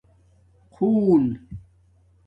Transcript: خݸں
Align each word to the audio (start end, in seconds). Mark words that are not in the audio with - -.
خݸں 0.73 1.23